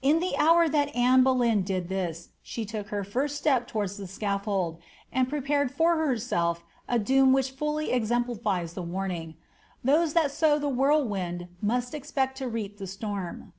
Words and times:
In 0.00 0.20
the 0.20 0.34
hour 0.38 0.70
that 0.70 0.96
Anne 0.96 1.22
Boleyn 1.22 1.60
did 1.60 1.90
this, 1.90 2.30
she 2.42 2.64
took 2.64 2.88
her 2.88 3.04
first 3.04 3.36
step 3.36 3.66
towards 3.68 4.00
a 4.00 4.04
scaflbld, 4.06 4.78
and 5.12 5.28
prepared 5.28 5.70
for 5.70 5.96
herself 5.98 6.64
a 6.88 6.98
doom 6.98 7.34
which 7.34 7.50
fully 7.50 7.88
exem 7.92 8.24
plifies 8.24 8.72
the 8.72 8.80
warning, 8.80 9.32
^ 9.32 9.34
Those 9.84 10.14
that 10.14 10.30
sow 10.30 10.58
the 10.58 10.70
whirlwind 10.70 11.48
must 11.60 11.92
expect 11.92 12.38
to 12.38 12.48
reap 12.48 12.78
the 12.78 12.86
storm." 12.86 13.52